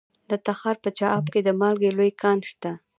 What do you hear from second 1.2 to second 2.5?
کې د مالګې لوی کان